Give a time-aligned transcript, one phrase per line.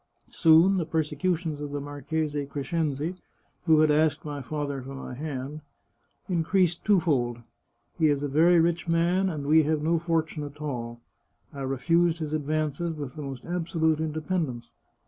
[0.31, 3.17] Soon the persecutions of the Marchese Crescenzi,
[3.67, 5.61] who had asked my father for my hand,
[6.27, 7.37] increased twofold.
[7.99, 10.99] He is a very rich man, and we have no fortune at all.
[11.53, 14.71] I refused his advances with the most absolute inde pendence.